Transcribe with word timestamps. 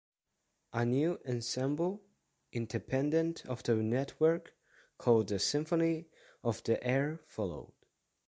A 0.73 0.83
new 0.83 1.19
ensemble, 1.29 2.01
independent 2.51 3.45
of 3.45 3.61
the 3.61 3.75
network, 3.75 4.55
called 4.97 5.27
the 5.27 5.37
"'Symphony 5.37 6.07
of 6.43 6.63
the 6.63 6.83
Air'" 6.83 7.21
followed. 7.27 7.71